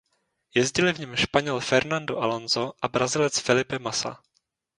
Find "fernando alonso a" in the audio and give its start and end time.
1.59-2.87